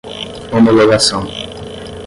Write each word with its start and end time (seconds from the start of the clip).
homologação 0.51 1.29